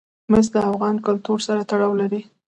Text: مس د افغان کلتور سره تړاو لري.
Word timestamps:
مس 0.31 0.45
د 0.53 0.55
افغان 0.71 0.95
کلتور 1.07 1.39
سره 1.47 1.61
تړاو 1.69 1.93
لري. 2.01 2.21